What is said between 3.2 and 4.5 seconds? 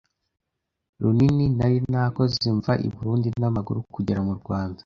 n’amaguru kugera mu